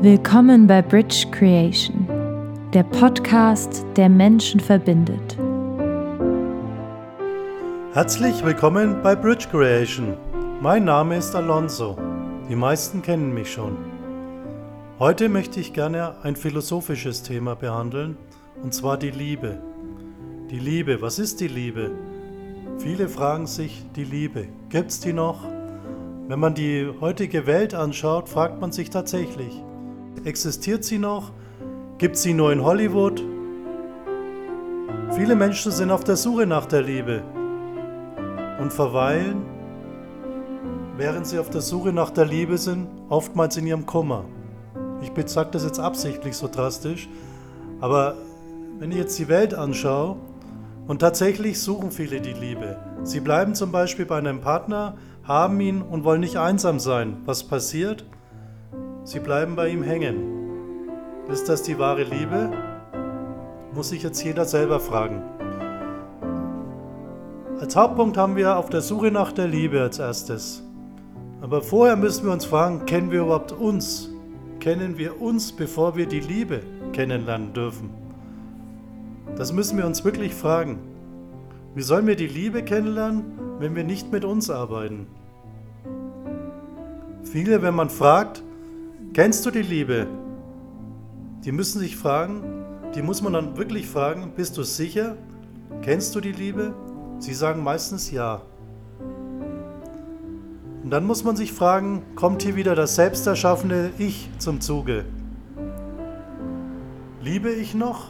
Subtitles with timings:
[0.00, 2.06] Willkommen bei Bridge Creation,
[2.72, 5.36] der Podcast, der Menschen verbindet.
[7.94, 10.16] Herzlich willkommen bei Bridge Creation.
[10.60, 11.98] Mein Name ist Alonso.
[12.48, 13.76] Die meisten kennen mich schon.
[15.00, 18.16] Heute möchte ich gerne ein philosophisches Thema behandeln,
[18.62, 19.60] und zwar die Liebe.
[20.48, 21.90] Die Liebe, was ist die Liebe?
[22.78, 25.42] Viele fragen sich, die Liebe, gibt es die noch?
[26.28, 29.64] Wenn man die heutige Welt anschaut, fragt man sich tatsächlich,
[30.24, 31.32] existiert sie noch?
[31.98, 33.22] Gibt sie nur in Hollywood?
[35.12, 37.22] Viele Menschen sind auf der Suche nach der Liebe
[38.60, 39.44] und verweilen,
[40.96, 44.24] während sie auf der Suche nach der Liebe sind, oftmals in ihrem Kummer.
[45.02, 47.08] Ich sage das jetzt absichtlich so drastisch,
[47.80, 48.16] aber
[48.78, 50.16] wenn ich jetzt die Welt anschaue,
[50.88, 52.78] und tatsächlich suchen viele die Liebe.
[53.04, 57.18] Sie bleiben zum Beispiel bei einem Partner, haben ihn und wollen nicht einsam sein.
[57.26, 58.06] Was passiert?
[59.08, 60.90] Sie bleiben bei ihm hängen.
[61.32, 62.52] Ist das die wahre Liebe?
[63.72, 65.22] Muss sich jetzt jeder selber fragen.
[67.58, 70.62] Als Hauptpunkt haben wir auf der Suche nach der Liebe als erstes.
[71.40, 74.10] Aber vorher müssen wir uns fragen, kennen wir überhaupt uns?
[74.60, 76.60] Kennen wir uns, bevor wir die Liebe
[76.92, 77.88] kennenlernen dürfen?
[79.36, 80.80] Das müssen wir uns wirklich fragen.
[81.74, 83.24] Wie sollen wir die Liebe kennenlernen,
[83.58, 85.06] wenn wir nicht mit uns arbeiten?
[87.22, 88.42] Viele, wenn man fragt,
[89.12, 90.06] kennst du die Liebe?
[91.44, 92.42] Die müssen sich fragen,
[92.94, 95.16] die muss man dann wirklich fragen, bist du sicher?
[95.82, 96.74] Kennst du die Liebe?
[97.18, 98.42] Sie sagen meistens ja.
[100.82, 105.04] Und dann muss man sich fragen, kommt hier wieder das selbsterschaffene Ich zum Zuge?
[107.22, 108.08] Liebe ich noch?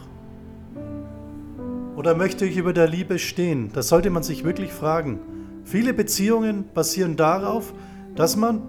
[1.97, 3.71] Oder möchte ich über der Liebe stehen?
[3.73, 5.19] Das sollte man sich wirklich fragen.
[5.65, 7.75] Viele Beziehungen basieren darauf,
[8.15, 8.63] dass man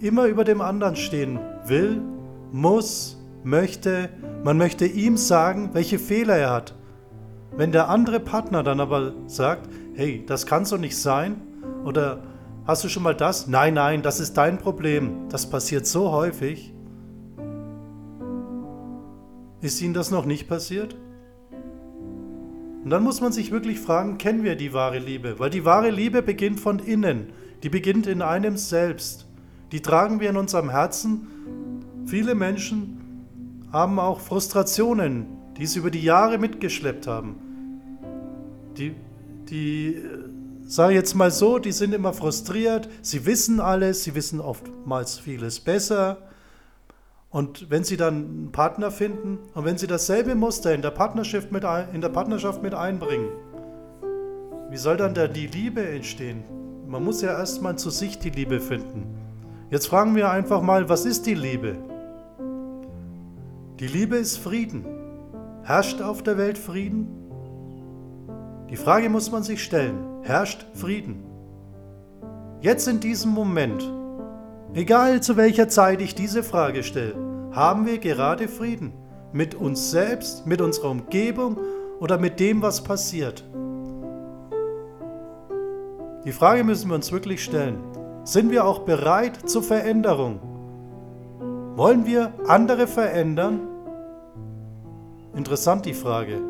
[0.00, 2.00] immer über dem anderen stehen will,
[2.52, 4.08] muss, möchte.
[4.44, 6.74] Man möchte ihm sagen, welche Fehler er hat.
[7.56, 11.40] Wenn der andere Partner dann aber sagt, hey, das kann so nicht sein,
[11.84, 12.22] oder
[12.66, 13.46] hast du schon mal das?
[13.46, 15.28] Nein, nein, das ist dein Problem.
[15.28, 16.72] Das passiert so häufig.
[19.60, 20.96] Ist Ihnen das noch nicht passiert?
[22.82, 25.38] Und dann muss man sich wirklich fragen, kennen wir die wahre Liebe?
[25.38, 29.29] Weil die wahre Liebe beginnt von innen, die beginnt in einem selbst.
[29.72, 31.26] Die tragen wir in unserem Herzen.
[32.06, 35.26] Viele Menschen haben auch Frustrationen,
[35.56, 37.36] die sie über die Jahre mitgeschleppt haben.
[38.76, 38.94] Die,
[39.48, 39.96] die
[40.62, 45.60] sage jetzt mal so, die sind immer frustriert, sie wissen alles, sie wissen oftmals vieles
[45.60, 46.18] besser,
[47.30, 51.52] und wenn Sie dann einen Partner finden und wenn Sie dasselbe Muster in der Partnerschaft
[51.52, 51.64] mit,
[51.94, 53.28] in der Partnerschaft mit einbringen,
[54.68, 56.42] wie soll dann da die Liebe entstehen?
[56.88, 59.19] Man muss ja erstmal zu sich die Liebe finden.
[59.70, 61.76] Jetzt fragen wir einfach mal, was ist die Liebe?
[63.78, 64.84] Die Liebe ist Frieden.
[65.62, 67.08] Herrscht auf der Welt Frieden?
[68.68, 70.22] Die Frage muss man sich stellen.
[70.22, 71.24] Herrscht Frieden?
[72.60, 73.90] Jetzt in diesem Moment,
[74.72, 77.14] Egal zu welcher Zeit ich diese Frage stelle,
[77.50, 78.92] haben wir gerade Frieden
[79.32, 81.58] mit uns selbst, mit unserer Umgebung
[81.98, 83.44] oder mit dem, was passiert.
[86.24, 87.78] Die Frage müssen wir uns wirklich stellen.
[88.30, 90.38] Sind wir auch bereit zur Veränderung?
[91.74, 93.66] Wollen wir andere verändern?
[95.34, 96.40] Interessant die Frage.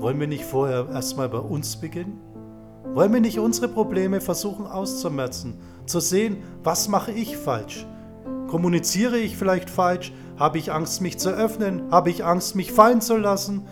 [0.00, 2.20] Wollen wir nicht vorher erstmal bei uns beginnen?
[2.92, 7.86] Wollen wir nicht unsere Probleme versuchen auszumerzen, zu sehen, was mache ich falsch?
[8.48, 10.12] Kommuniziere ich vielleicht falsch?
[10.40, 11.84] Habe ich Angst, mich zu öffnen?
[11.92, 13.64] Habe ich Angst, mich fallen zu lassen?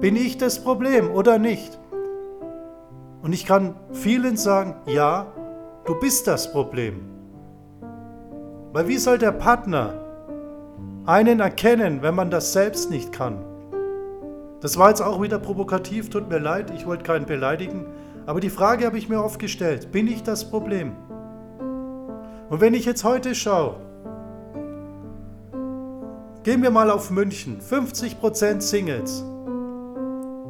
[0.00, 1.80] Bin ich das Problem oder nicht?
[3.22, 5.26] Und ich kann vielen sagen, ja,
[5.88, 7.00] du bist das Problem.
[8.74, 9.94] Weil wie soll der Partner
[11.06, 13.42] einen erkennen, wenn man das selbst nicht kann?
[14.60, 17.86] Das war jetzt auch wieder provokativ, tut mir leid, ich wollte keinen beleidigen.
[18.26, 20.92] Aber die Frage habe ich mir oft gestellt, bin ich das Problem?
[22.50, 23.76] Und wenn ich jetzt heute schaue,
[26.42, 29.24] gehen wir mal auf München, 50% Singles.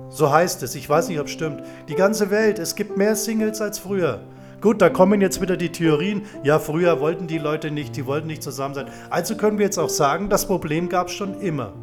[0.09, 1.63] So heißt es, ich weiß nicht, ob es stimmt.
[1.89, 4.21] Die ganze Welt, es gibt mehr Singles als früher.
[4.61, 8.27] Gut, da kommen jetzt wieder die Theorien, ja, früher wollten die Leute nicht, die wollten
[8.27, 8.89] nicht zusammen sein.
[9.09, 11.75] Also können wir jetzt auch sagen, das Problem gab es schon immer.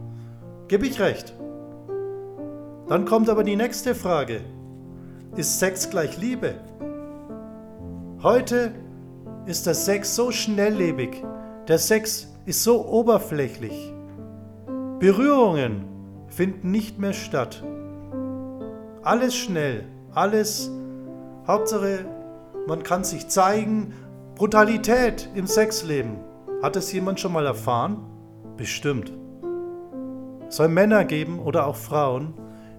[0.68, 1.34] Gebe ich recht.
[2.90, 4.42] Dann kommt aber die nächste Frage.
[5.38, 6.56] Ist Sex gleich Liebe?
[8.22, 8.74] Heute
[9.46, 11.24] ist der Sex so schnelllebig,
[11.68, 13.94] der Sex ist so oberflächlich.
[15.00, 15.86] Berührungen
[16.28, 17.64] finden nicht mehr statt.
[19.02, 20.72] Alles schnell, alles,
[21.48, 22.06] Hauptsache,
[22.68, 23.94] man kann sich zeigen.
[24.36, 26.18] Brutalität im Sexleben.
[26.62, 27.98] Hat es jemand schon mal erfahren?
[28.58, 29.14] Bestimmt.
[30.48, 32.34] Es soll Männer geben oder auch Frauen,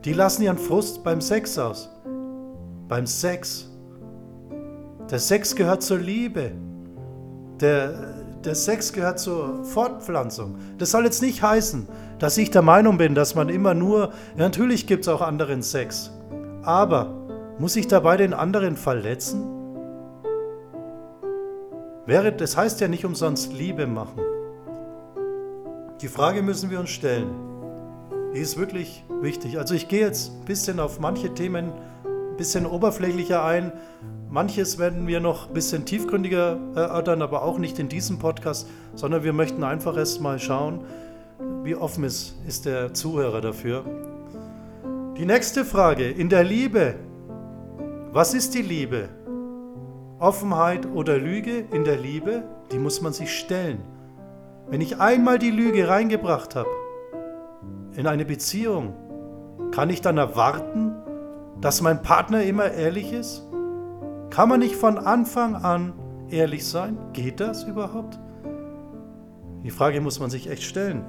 [0.04, 1.90] die lassen ihren Frust beim Sex aus.
[2.88, 3.70] Beim Sex.
[5.10, 6.52] Der Sex gehört zur Liebe.
[7.60, 10.56] Der, der Sex gehört zur Fortpflanzung.
[10.78, 11.88] Das soll jetzt nicht heißen,
[12.18, 16.12] dass ich der Meinung bin, dass man immer nur, natürlich gibt es auch anderen Sex.
[16.62, 17.14] Aber
[17.58, 19.55] muss ich dabei den anderen verletzen?
[22.06, 24.20] Wäre, das heißt ja nicht umsonst Liebe machen.
[26.00, 27.30] Die Frage müssen wir uns stellen.
[28.32, 29.58] Die ist wirklich wichtig.
[29.58, 31.72] Also ich gehe jetzt ein bisschen auf manche Themen
[32.04, 33.72] ein bisschen oberflächlicher ein.
[34.30, 39.24] Manches werden wir noch ein bisschen tiefgründiger erörtern, aber auch nicht in diesem Podcast, sondern
[39.24, 40.84] wir möchten einfach erst mal schauen,
[41.64, 43.84] wie offen ist, ist der Zuhörer dafür.
[45.16, 46.94] Die nächste Frage, in der Liebe,
[48.12, 49.08] was ist die Liebe?
[50.18, 52.42] Offenheit oder Lüge in der Liebe,
[52.72, 53.80] die muss man sich stellen.
[54.68, 56.70] Wenn ich einmal die Lüge reingebracht habe
[57.96, 58.94] in eine Beziehung,
[59.72, 60.94] kann ich dann erwarten,
[61.60, 63.46] dass mein Partner immer ehrlich ist?
[64.30, 65.92] Kann man nicht von Anfang an
[66.30, 66.98] ehrlich sein?
[67.12, 68.18] Geht das überhaupt?
[69.62, 71.04] Die Frage muss man sich echt stellen.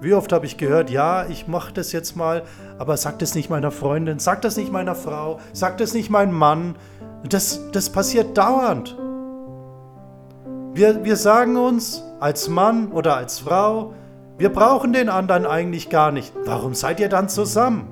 [0.00, 2.42] Wie oft habe ich gehört, ja, ich mache das jetzt mal,
[2.78, 6.32] aber sag das nicht meiner Freundin, sag das nicht meiner Frau, sag das nicht meinem
[6.32, 6.76] Mann.
[7.28, 8.96] Das, das passiert dauernd.
[10.72, 13.92] Wir, wir sagen uns als Mann oder als Frau,
[14.38, 16.32] wir brauchen den anderen eigentlich gar nicht.
[16.46, 17.88] Warum seid ihr dann zusammen?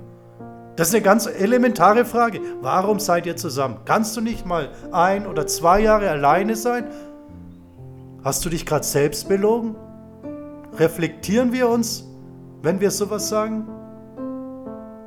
[0.77, 2.41] Das ist eine ganz elementare Frage.
[2.63, 3.79] Warum seid ihr zusammen?
[3.85, 6.85] Kannst du nicht mal ein oder zwei Jahre alleine sein?
[8.25, 9.77] Hast du dich gerade selbst belogen?
[10.79, 12.07] Reflektieren wir uns,
[12.63, 13.67] wenn wir sowas sagen?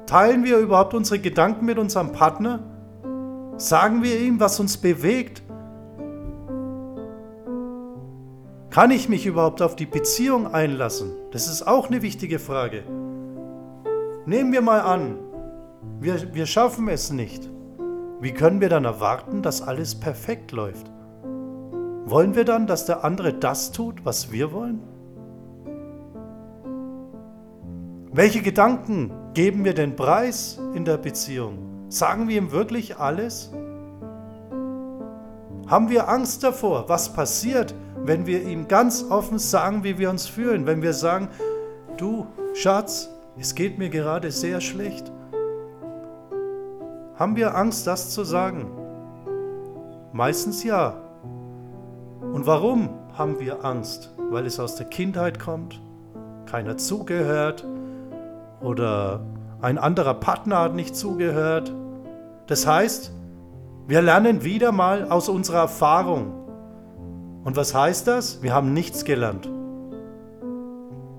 [0.06, 2.60] Teilen wir überhaupt unsere Gedanken mit unserem Partner?
[3.56, 5.42] Sagen wir ihm, was uns bewegt?
[8.70, 11.12] Kann ich mich überhaupt auf die Beziehung einlassen?
[11.32, 12.84] Das ist auch eine wichtige Frage.
[14.26, 15.20] Nehmen wir mal an,
[16.00, 17.50] wir, wir schaffen es nicht.
[18.20, 20.92] Wie können wir dann erwarten, dass alles perfekt läuft?
[22.06, 24.82] Wollen wir dann, dass der andere das tut, was wir wollen?
[28.14, 31.86] Welche Gedanken geben wir den Preis in der Beziehung?
[31.88, 33.54] Sagen wir ihm wirklich alles?
[35.66, 37.74] Haben wir Angst davor, was passiert,
[38.04, 41.30] wenn wir ihm ganz offen sagen, wie wir uns fühlen, wenn wir sagen,
[41.96, 43.10] du Schatz,
[43.40, 45.10] es geht mir gerade sehr schlecht.
[47.16, 48.70] Haben wir Angst, das zu sagen?
[50.12, 51.02] Meistens ja.
[52.34, 54.14] Und warum haben wir Angst?
[54.30, 55.82] Weil es aus der Kindheit kommt,
[56.46, 57.66] keiner zugehört
[58.62, 59.22] oder
[59.62, 61.74] ein anderer Partner hat nicht zugehört.
[62.48, 63.12] Das heißt,
[63.88, 66.42] wir lernen wieder mal aus unserer Erfahrung,
[67.44, 68.44] und was heißt das?
[68.44, 69.50] Wir haben nichts gelernt.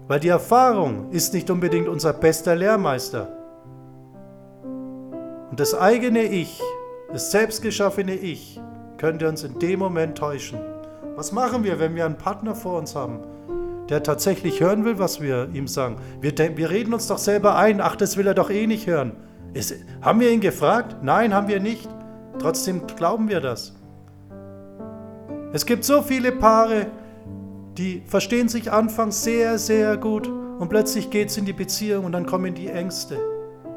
[0.06, 3.28] Weil die Erfahrung ist nicht unbedingt unser bester Lehrmeister.
[5.50, 6.60] Und das eigene Ich,
[7.10, 8.60] das selbstgeschaffene Ich,
[8.98, 10.60] könnte uns in dem Moment täuschen.
[11.16, 13.18] Was machen wir, wenn wir einen Partner vor uns haben,
[13.92, 15.96] der tatsächlich hören will, was wir ihm sagen?
[16.22, 19.12] Wir, wir reden uns doch selber ein, ach, das will er doch eh nicht hören.
[19.52, 20.96] Ist, haben wir ihn gefragt?
[21.02, 21.86] Nein, haben wir nicht.
[22.38, 23.74] Trotzdem glauben wir das.
[25.52, 26.86] Es gibt so viele Paare,
[27.76, 32.12] die verstehen sich anfangs sehr, sehr gut und plötzlich geht es in die Beziehung und
[32.12, 33.18] dann kommen die Ängste.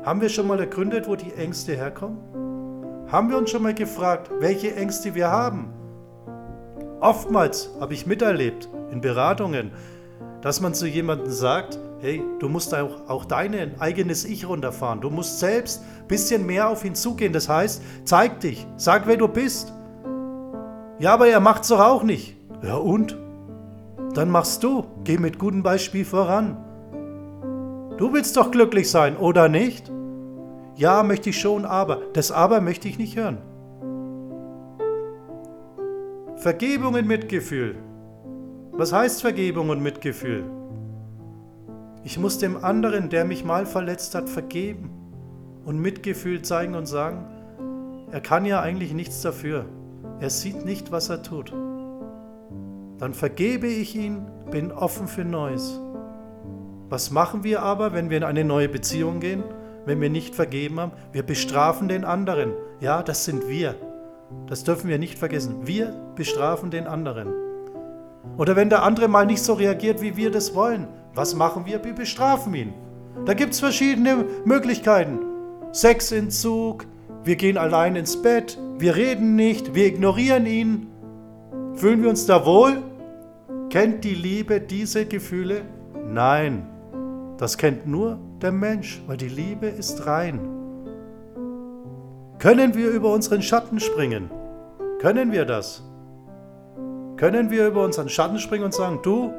[0.06, 2.20] Haben wir schon mal ergründet, wo die Ängste herkommen?
[3.12, 5.74] Haben wir uns schon mal gefragt, welche Ängste wir haben?
[7.02, 9.72] Oftmals habe ich miterlebt in Beratungen,
[10.46, 15.02] dass man zu jemandem sagt, hey, du musst auch, auch dein eigenes Ich runterfahren.
[15.02, 17.34] Du musst selbst ein bisschen mehr auf ihn zugehen.
[17.34, 19.74] Das heißt, zeig dich, sag, wer du bist.
[21.00, 22.38] Ja, aber er macht's doch auch nicht.
[22.62, 23.18] Ja und?
[24.14, 24.86] Dann machst du.
[25.04, 26.58] Geh mit gutem Beispiel voran.
[27.98, 29.92] Du willst doch glücklich sein, oder nicht?
[30.76, 32.02] Ja, möchte ich schon, aber.
[32.14, 33.40] Das aber möchte ich nicht hören.
[36.36, 37.78] Vergebung und Mitgefühl.
[38.78, 40.44] Was heißt Vergebung und Mitgefühl?
[42.04, 44.90] Ich muss dem anderen, der mich mal verletzt hat, vergeben
[45.64, 47.26] und Mitgefühl zeigen und sagen,
[48.12, 49.64] er kann ja eigentlich nichts dafür.
[50.20, 51.54] Er sieht nicht, was er tut.
[52.98, 55.80] Dann vergebe ich ihn, bin offen für Neues.
[56.90, 59.44] Was machen wir aber, wenn wir in eine neue Beziehung gehen,
[59.86, 60.92] wenn wir nicht vergeben haben?
[61.14, 62.52] Wir bestrafen den anderen.
[62.82, 63.76] Ja, das sind wir.
[64.48, 65.66] Das dürfen wir nicht vergessen.
[65.66, 67.45] Wir bestrafen den anderen.
[68.38, 71.84] Oder wenn der andere mal nicht so reagiert, wie wir das wollen, was machen wir?
[71.84, 72.74] Wir bestrafen ihn.
[73.26, 75.20] Da gibt es verschiedene Möglichkeiten.
[75.72, 76.86] Sexentzug,
[77.24, 80.88] wir gehen allein ins Bett, wir reden nicht, wir ignorieren ihn.
[81.76, 82.82] Fühlen wir uns da wohl?
[83.70, 85.62] Kennt die Liebe diese Gefühle?
[86.08, 86.68] Nein,
[87.38, 90.40] das kennt nur der Mensch, weil die Liebe ist rein.
[92.40, 94.30] Können wir über unseren Schatten springen?
[95.00, 95.84] Können wir das?
[97.18, 99.34] Können wir über unseren Schatten springen und sagen, du,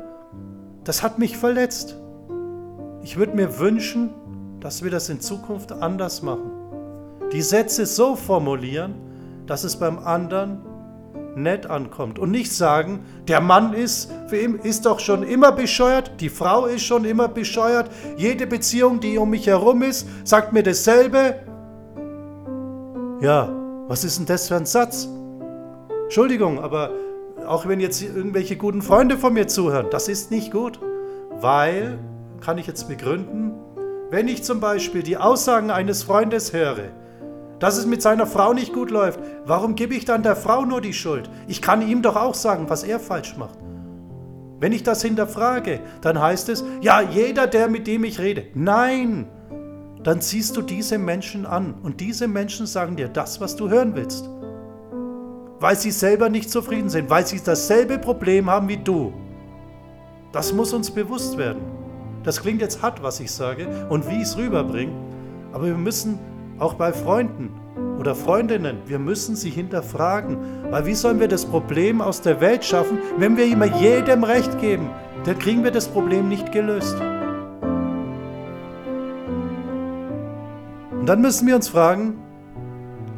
[0.84, 1.96] das hat mich verletzt.
[3.02, 4.10] Ich würde mir wünschen,
[4.60, 6.50] dass wir das in Zukunft anders machen.
[7.32, 8.94] Die Sätze so formulieren,
[9.46, 10.62] dass es beim anderen
[11.36, 16.12] nett ankommt und nicht sagen, der Mann ist, für ihn ist doch schon immer bescheuert,
[16.20, 20.62] die Frau ist schon immer bescheuert, jede Beziehung, die um mich herum ist, sagt mir
[20.62, 21.34] dasselbe.
[23.20, 23.50] Ja,
[23.86, 25.08] was ist denn das für ein Satz?
[26.04, 26.90] Entschuldigung, aber
[27.46, 30.80] auch wenn jetzt irgendwelche guten Freunde von mir zuhören, das ist nicht gut,
[31.40, 31.98] weil,
[32.40, 33.52] kann ich jetzt begründen,
[34.10, 36.90] wenn ich zum Beispiel die Aussagen eines Freundes höre,
[37.58, 40.80] dass es mit seiner Frau nicht gut läuft, warum gebe ich dann der Frau nur
[40.80, 41.30] die Schuld?
[41.48, 43.58] Ich kann ihm doch auch sagen, was er falsch macht.
[44.58, 48.44] Wenn ich das hinterfrage, dann heißt es, ja, jeder, der mit dem ich rede.
[48.54, 49.28] Nein,
[50.02, 53.94] dann ziehst du diese Menschen an und diese Menschen sagen dir das, was du hören
[53.96, 54.30] willst.
[55.60, 59.12] Weil sie selber nicht zufrieden sind, weil sie dasselbe Problem haben wie du.
[60.32, 61.62] Das muss uns bewusst werden.
[62.22, 64.92] Das klingt jetzt hart, was ich sage und wie ich es rüberbringe,
[65.52, 66.18] aber wir müssen
[66.58, 67.50] auch bei Freunden
[67.98, 70.36] oder Freundinnen, wir müssen sie hinterfragen.
[70.70, 74.58] Weil wie sollen wir das Problem aus der Welt schaffen, wenn wir immer jedem Recht
[74.58, 74.90] geben?
[75.24, 76.96] Dann kriegen wir das Problem nicht gelöst.
[80.92, 82.18] Und dann müssen wir uns fragen,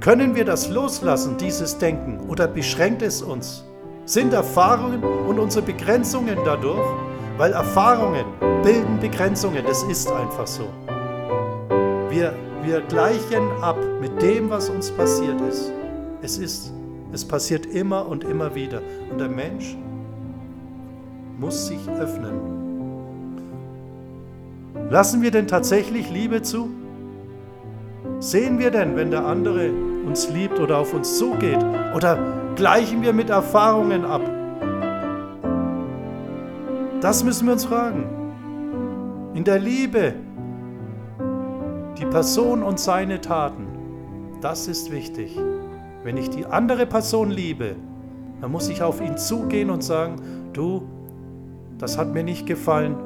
[0.08, 3.62] können wir das loslassen, dieses Denken, oder beschränkt es uns?
[4.06, 6.96] Sind Erfahrungen und unsere Begrenzungen dadurch?
[7.36, 8.24] Weil Erfahrungen
[8.62, 10.62] bilden Begrenzungen, das ist einfach so.
[12.08, 15.70] Wir wir gleichen ab mit dem, was uns passiert ist.
[16.22, 16.72] Es ist,
[17.12, 18.80] es passiert immer und immer wieder.
[19.10, 19.76] Und der Mensch
[21.38, 22.32] muss sich öffnen.
[24.88, 26.70] Lassen wir denn tatsächlich Liebe zu?
[28.20, 29.70] Sehen wir denn, wenn der andere
[30.08, 31.62] uns liebt oder auf uns zugeht?
[31.94, 32.18] Oder
[32.56, 34.22] gleichen wir mit Erfahrungen ab?
[37.00, 38.04] Das müssen wir uns fragen.
[39.34, 40.14] In der Liebe
[41.98, 43.66] die Person und seine Taten,
[44.40, 45.38] das ist wichtig.
[46.02, 47.76] Wenn ich die andere Person liebe,
[48.40, 50.16] dann muss ich auf ihn zugehen und sagen,
[50.52, 50.82] du,
[51.76, 52.96] das hat mir nicht gefallen.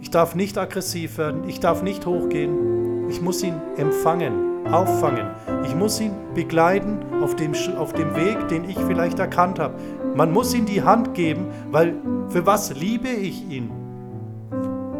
[0.00, 3.08] Ich darf nicht aggressiv werden, ich darf nicht hochgehen.
[3.08, 5.26] Ich muss ihn empfangen, auffangen.
[5.64, 9.74] Ich muss ihn begleiten auf dem, auf dem Weg, den ich vielleicht erkannt habe.
[10.14, 11.94] Man muss ihm die Hand geben, weil
[12.28, 13.70] für was liebe ich ihn?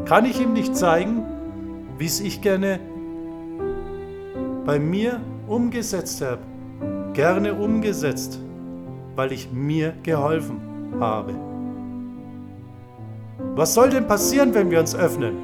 [0.04, 1.22] Kann ich ihm nicht zeigen,
[1.98, 2.80] wie es ich gerne
[4.64, 6.40] bei mir umgesetzt habe.
[7.12, 8.38] Gerne umgesetzt,
[9.16, 10.60] weil ich mir geholfen
[11.00, 11.34] habe.
[13.54, 15.34] Was soll denn passieren, wenn wir uns öffnen?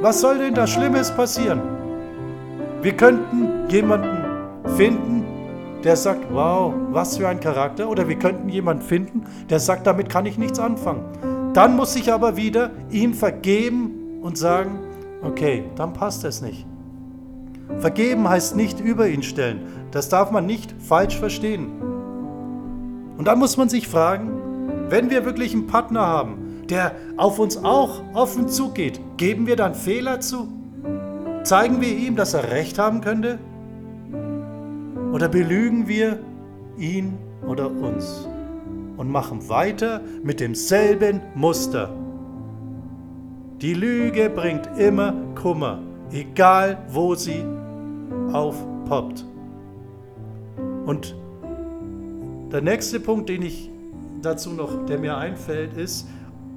[0.00, 1.73] Was soll denn da Schlimmes passieren?
[2.84, 5.24] Wir könnten jemanden finden,
[5.84, 7.88] der sagt, wow, was für ein Charakter.
[7.88, 11.52] Oder wir könnten jemanden finden, der sagt, damit kann ich nichts anfangen.
[11.54, 14.80] Dann muss ich aber wieder ihm vergeben und sagen,
[15.22, 16.66] okay, dann passt es nicht.
[17.78, 19.60] Vergeben heißt nicht über ihn stellen.
[19.90, 21.70] Das darf man nicht falsch verstehen.
[23.16, 27.56] Und dann muss man sich fragen, wenn wir wirklich einen Partner haben, der auf uns
[27.56, 30.48] auch offen zugeht, geben wir dann Fehler zu?
[31.44, 33.38] Zeigen wir ihm, dass er recht haben könnte?
[35.12, 36.18] Oder belügen wir
[36.76, 38.26] ihn oder uns
[38.96, 41.94] und machen weiter mit demselben Muster?
[43.60, 45.80] Die Lüge bringt immer Kummer
[46.14, 47.44] egal wo sie
[48.32, 49.26] aufpoppt.
[50.86, 51.16] Und
[52.52, 53.70] der nächste Punkt, den ich
[54.22, 56.08] dazu noch, der mir einfällt, ist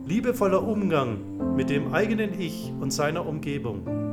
[0.06, 4.07] liebevoller Umgang mit dem eigenen Ich und seiner Umgebung.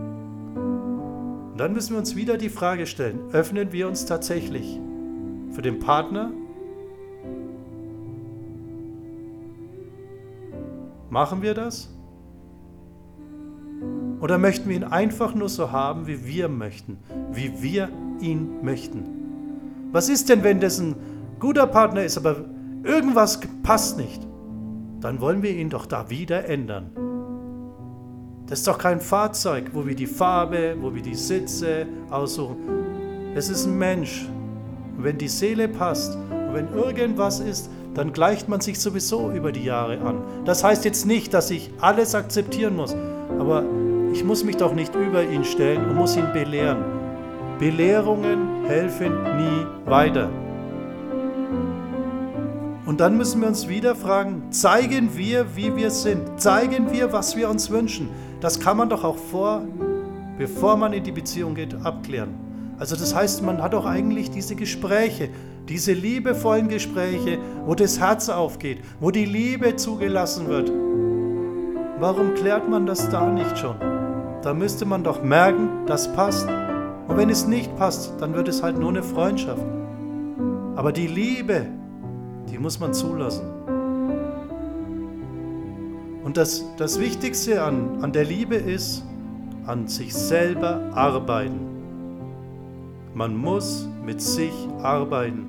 [1.54, 4.80] Und dann müssen wir uns wieder die Frage stellen, öffnen wir uns tatsächlich
[5.52, 6.32] für den Partner?
[11.10, 11.94] Machen wir das?
[14.20, 16.98] Oder möchten wir ihn einfach nur so haben, wie wir möchten,
[17.30, 19.04] wie wir ihn möchten?
[19.92, 20.96] Was ist denn, wenn das ein
[21.38, 22.46] guter Partner ist, aber
[22.82, 24.26] irgendwas passt nicht?
[24.98, 27.03] Dann wollen wir ihn doch da wieder ändern.
[28.46, 32.56] Das ist doch kein Fahrzeug, wo wir die Farbe, wo wir die Sitze aussuchen.
[33.34, 34.28] Es ist ein Mensch.
[34.96, 39.50] Und wenn die Seele passt und wenn irgendwas ist, dann gleicht man sich sowieso über
[39.50, 40.22] die Jahre an.
[40.44, 42.94] Das heißt jetzt nicht, dass ich alles akzeptieren muss,
[43.38, 43.64] aber
[44.12, 46.84] ich muss mich doch nicht über ihn stellen und muss ihn belehren.
[47.58, 50.28] Belehrungen helfen nie weiter.
[52.84, 56.38] Und dann müssen wir uns wieder fragen, zeigen wir, wie wir sind?
[56.38, 58.10] Zeigen wir, was wir uns wünschen?
[58.44, 59.62] Das kann man doch auch vor,
[60.36, 62.34] bevor man in die Beziehung geht, abklären.
[62.78, 65.30] Also das heißt, man hat auch eigentlich diese Gespräche,
[65.66, 70.70] diese liebevollen Gespräche, wo das Herz aufgeht, wo die Liebe zugelassen wird.
[71.98, 73.76] Warum klärt man das da nicht schon?
[74.42, 76.46] Da müsste man doch merken, das passt.
[77.08, 79.64] Und wenn es nicht passt, dann wird es halt nur eine Freundschaft.
[80.76, 81.64] Aber die Liebe,
[82.50, 83.63] die muss man zulassen.
[86.24, 89.04] Und das, das Wichtigste an, an der Liebe ist,
[89.66, 91.60] an sich selber arbeiten.
[93.14, 94.52] Man muss mit sich
[94.82, 95.46] arbeiten.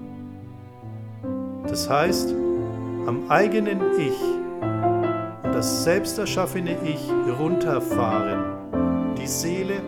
[1.67, 2.35] Das heißt,
[3.07, 4.21] am eigenen Ich
[5.43, 9.81] und das selbst erschaffene Ich runterfahren, die Seele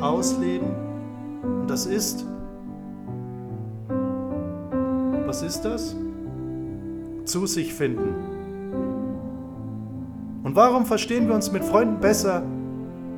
[0.00, 0.68] ausleben.
[1.60, 2.24] Und das ist,
[5.26, 5.94] was ist das?
[7.26, 8.35] zu sich finden.
[10.56, 12.42] Warum verstehen wir uns mit Freunden besser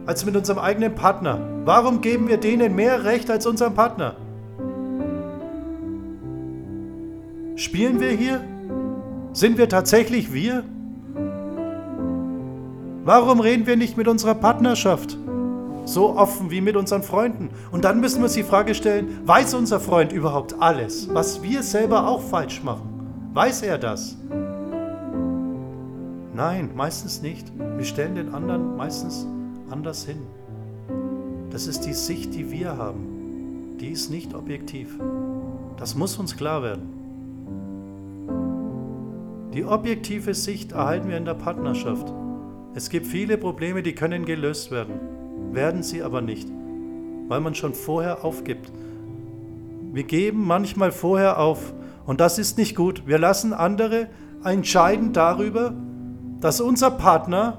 [0.06, 1.38] als mit unserem eigenen Partner?
[1.64, 4.16] Warum geben wir denen mehr Recht als unserem Partner?
[7.54, 8.42] Spielen wir hier?
[9.34, 10.64] Sind wir tatsächlich wir?
[13.04, 15.16] Warum reden wir nicht mit unserer Partnerschaft
[15.84, 17.50] so offen wie mit unseren Freunden?
[17.70, 21.62] Und dann müssen wir uns die Frage stellen, weiß unser Freund überhaupt alles, was wir
[21.62, 23.30] selber auch falsch machen?
[23.32, 24.16] Weiß er das?
[26.38, 27.50] Nein, meistens nicht.
[27.58, 29.26] Wir stellen den anderen meistens
[29.70, 30.18] anders hin.
[31.50, 33.76] Das ist die Sicht, die wir haben.
[33.80, 34.96] Die ist nicht objektiv.
[35.78, 36.90] Das muss uns klar werden.
[39.52, 42.06] Die objektive Sicht erhalten wir in der Partnerschaft.
[42.72, 45.00] Es gibt viele Probleme, die können gelöst werden,
[45.50, 46.48] werden sie aber nicht,
[47.26, 48.70] weil man schon vorher aufgibt.
[49.92, 51.74] Wir geben manchmal vorher auf,
[52.06, 53.08] und das ist nicht gut.
[53.08, 54.06] Wir lassen andere
[54.44, 55.74] entscheiden darüber,
[56.40, 57.58] dass unser Partner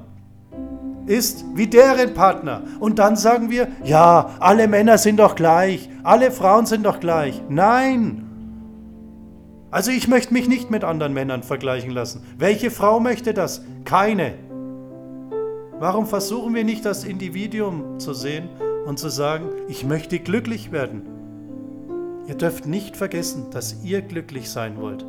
[1.06, 2.62] ist wie deren Partner.
[2.80, 7.42] Und dann sagen wir, ja, alle Männer sind doch gleich, alle Frauen sind doch gleich.
[7.50, 8.26] Nein.
[9.72, 12.24] Also ich möchte mich nicht mit anderen Männern vergleichen lassen.
[12.38, 13.64] Welche Frau möchte das?
[13.86, 14.34] Keine.
[15.80, 18.50] Warum versuchen wir nicht das Individuum zu sehen
[18.86, 21.04] und zu sagen, ich möchte glücklich werden?
[22.28, 25.04] Ihr dürft nicht vergessen, dass ihr glücklich sein wollt.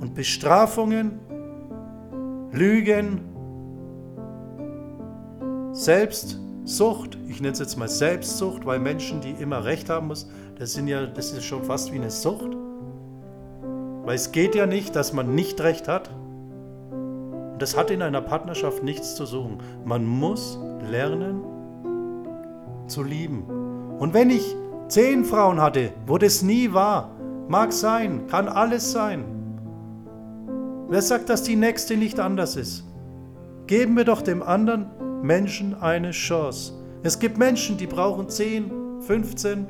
[0.00, 1.18] Und Bestrafungen,
[2.52, 3.20] Lügen,
[5.72, 10.74] Selbstsucht, ich nenne es jetzt mal Selbstsucht, weil Menschen, die immer Recht haben müssen, das,
[10.74, 12.56] sind ja, das ist schon fast wie eine Sucht.
[14.04, 16.10] Weil es geht ja nicht, dass man nicht Recht hat.
[16.90, 19.58] Und das hat in einer Partnerschaft nichts zu suchen.
[19.84, 20.58] Man muss
[20.90, 21.40] lernen
[22.86, 23.44] zu lieben.
[23.98, 24.56] Und wenn ich
[24.88, 27.10] zehn Frauen hatte, wo das nie war.
[27.48, 29.24] Mag sein, kann alles sein.
[30.92, 32.84] Wer sagt, dass die nächste nicht anders ist?
[33.66, 34.90] Geben wir doch dem anderen
[35.22, 36.74] Menschen eine Chance.
[37.02, 39.68] Es gibt Menschen, die brauchen 10, 15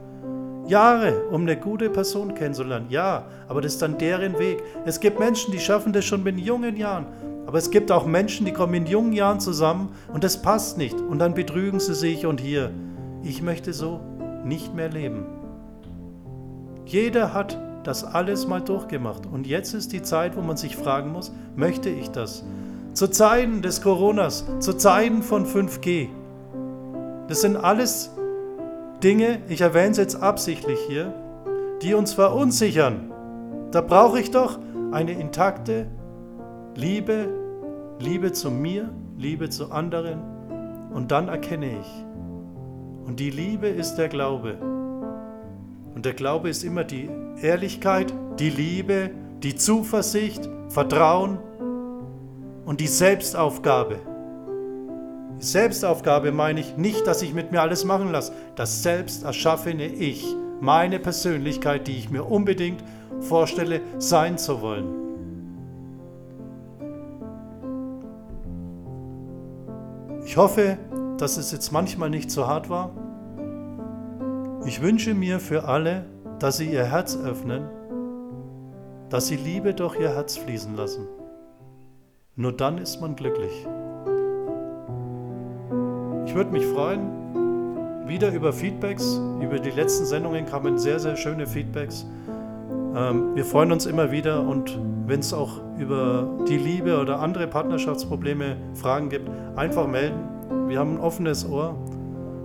[0.66, 2.86] Jahre, um eine gute Person kennenzulernen.
[2.88, 4.64] Ja, aber das ist dann deren Weg.
[4.84, 7.06] Es gibt Menschen, die schaffen das schon mit jungen Jahren.
[7.46, 11.00] Aber es gibt auch Menschen, die kommen in jungen Jahren zusammen und das passt nicht.
[11.00, 12.72] Und dann betrügen sie sich und hier.
[13.22, 14.00] Ich möchte so
[14.44, 15.24] nicht mehr leben.
[16.84, 21.12] Jeder hat das alles mal durchgemacht und jetzt ist die Zeit, wo man sich fragen
[21.12, 22.44] muss, möchte ich das?
[22.94, 26.08] Zu Zeiten des Coronas, zu Zeiten von 5G.
[27.28, 28.10] Das sind alles
[29.02, 31.14] Dinge, ich erwähne es jetzt absichtlich hier,
[31.82, 33.10] die uns verunsichern.
[33.70, 34.58] Da brauche ich doch
[34.92, 35.86] eine intakte
[36.76, 37.28] Liebe,
[37.98, 40.20] Liebe zu mir, Liebe zu anderen
[40.92, 42.04] und dann erkenne ich,
[43.04, 44.56] und die Liebe ist der Glaube.
[45.94, 47.10] Und der Glaube ist immer die
[47.42, 49.10] Ehrlichkeit, die Liebe,
[49.42, 51.38] die Zuversicht, Vertrauen
[52.64, 53.98] und die Selbstaufgabe.
[55.40, 58.32] Die Selbstaufgabe meine ich nicht, dass ich mit mir alles machen lasse.
[58.54, 60.24] Das selbst erschaffene Ich,
[60.60, 62.84] meine Persönlichkeit, die ich mir unbedingt
[63.20, 65.02] vorstelle, sein zu wollen.
[70.24, 70.78] Ich hoffe,
[71.18, 72.90] dass es jetzt manchmal nicht so hart war.
[74.64, 76.06] Ich wünsche mir für alle,
[76.42, 77.68] dass sie ihr Herz öffnen,
[79.10, 81.06] dass sie Liebe durch ihr Herz fließen lassen.
[82.34, 83.64] Nur dann ist man glücklich.
[86.26, 89.20] Ich würde mich freuen, wieder über Feedbacks.
[89.40, 92.06] Über die letzten Sendungen kamen sehr, sehr schöne Feedbacks.
[92.96, 94.76] Ähm, wir freuen uns immer wieder und
[95.06, 100.18] wenn es auch über die Liebe oder andere Partnerschaftsprobleme Fragen gibt, einfach melden.
[100.66, 101.76] Wir haben ein offenes Ohr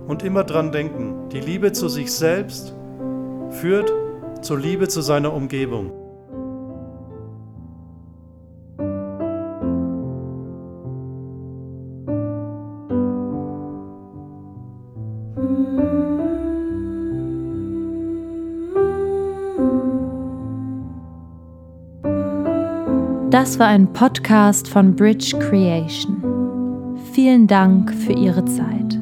[0.06, 2.77] und immer dran denken, die Liebe zu sich selbst
[3.50, 3.92] führt
[4.42, 5.92] zur Liebe zu seiner Umgebung.
[23.30, 26.96] Das war ein Podcast von Bridge Creation.
[27.12, 28.97] Vielen Dank für Ihre Zeit.